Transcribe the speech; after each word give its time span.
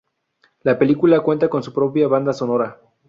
La 0.63 0.79
película 0.79 1.19
cuenta 1.19 1.47
con 1.47 1.61
su 1.61 1.71
propia 1.73 2.07
banda 2.07 2.33
sonora. 2.33 2.81